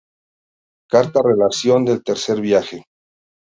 Carta-relación 0.89 1.85
del 1.85 2.03
Tercer 2.03 2.41
Viaje. 2.41 2.85